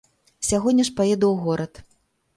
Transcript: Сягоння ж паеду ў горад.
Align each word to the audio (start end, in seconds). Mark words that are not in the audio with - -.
Сягоння 0.47 0.85
ж 0.89 0.93
паеду 1.01 1.25
ў 1.33 1.35
горад. 1.45 1.73